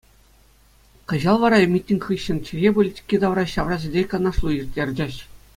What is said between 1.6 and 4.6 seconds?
митинг хыҫҫӑн чӗлхе политики тавра ҫавра сӗтел-канашлу